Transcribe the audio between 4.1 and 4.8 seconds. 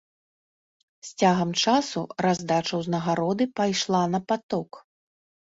на паток.